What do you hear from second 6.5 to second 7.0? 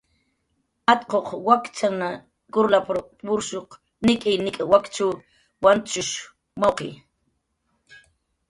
mawqi"